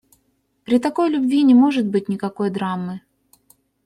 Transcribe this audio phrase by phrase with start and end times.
[0.63, 3.01] При такой любви не может быть никакой драмы.